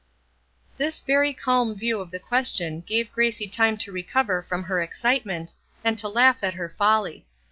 This 0.77 0.99
very 0.99 1.31
calm 1.31 1.75
view 1.75 1.99
of 1.99 2.09
the 2.09 2.17
question 2.17 2.81
gave 2.87 3.11
Gracie 3.11 3.47
time 3.47 3.77
to 3.77 3.91
recover 3.91 4.41
from 4.41 4.63
her 4.63 4.81
excitement, 4.81 5.53
and 5.83 5.95
to 5.99 6.07
laugh 6.07 6.43
at 6.43 6.55
her 6.55 6.69
folly. 6.75 7.27